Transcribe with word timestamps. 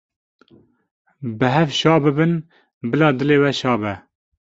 Bi 1.37 1.47
hev 1.55 1.69
şa 1.79 1.93
bibin, 2.03 2.33
bila 2.89 3.09
dilê 3.17 3.35
we 3.43 3.51
şa 3.59 3.73
be. 3.81 3.93